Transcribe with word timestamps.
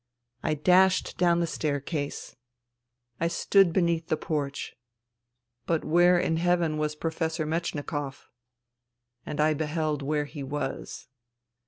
I 0.41 0.55
dashed 0.55 1.15
down 1.19 1.41
the 1.41 1.45
staircase. 1.45 2.35
I 3.19 3.27
stood 3.27 3.71
beneath 3.71 4.09
74 4.09 4.09
FUTILITY 4.09 4.09
the 4.09 4.27
porch. 4.57 4.75
But 5.67 5.85
where 5.85 6.17
in 6.17 6.37
heaven 6.37 6.79
was" 6.79 6.95
Professor 6.95 7.45
Metchnikoff"? 7.45 8.31
And 9.27 9.39
I 9.39 9.53
beheld 9.53 10.01
where 10.01 10.25
he 10.25 10.41
was. 10.41 11.07